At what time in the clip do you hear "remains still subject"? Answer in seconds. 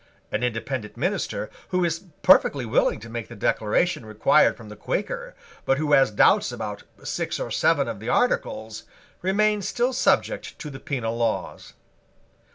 9.21-10.57